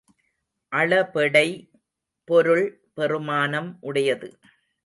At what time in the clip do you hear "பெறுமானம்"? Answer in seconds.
2.93-3.77